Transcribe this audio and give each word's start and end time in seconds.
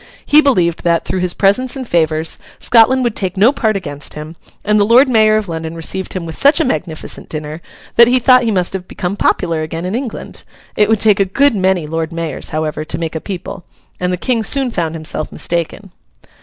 He 0.25 0.41
believed 0.41 0.81
that, 0.83 1.05
through 1.05 1.19
his 1.19 1.35
presents 1.35 1.75
and 1.75 1.87
favours, 1.87 2.39
Scotland 2.57 3.03
would 3.03 3.15
take 3.15 3.37
no 3.37 3.51
part 3.51 3.77
against 3.77 4.15
him; 4.15 4.35
and 4.65 4.79
the 4.79 4.83
Lord 4.83 5.07
Mayor 5.07 5.37
of 5.37 5.47
London 5.47 5.75
received 5.75 6.13
him 6.13 6.25
with 6.25 6.35
such 6.35 6.59
a 6.59 6.65
magnificent 6.65 7.29
dinner 7.29 7.61
that 7.97 8.07
he 8.07 8.17
thought 8.17 8.41
he 8.41 8.49
must 8.49 8.73
have 8.73 8.87
become 8.87 9.15
popular 9.15 9.61
again 9.61 9.85
in 9.85 9.93
England. 9.93 10.43
It 10.75 10.89
would 10.89 11.01
take 11.01 11.19
a 11.19 11.23
good 11.23 11.53
many 11.53 11.85
Lord 11.85 12.11
Mayors, 12.11 12.49
however, 12.49 12.83
to 12.83 12.97
make 12.97 13.13
a 13.13 13.21
people, 13.21 13.63
and 13.99 14.11
the 14.11 14.17
King 14.17 14.41
soon 14.43 14.71
found 14.71 14.95
himself 14.95 15.31
mistaken. 15.31 15.91